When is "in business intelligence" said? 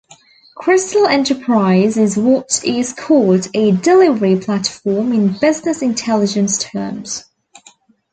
5.13-6.57